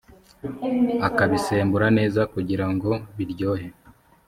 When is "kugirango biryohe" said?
2.33-3.67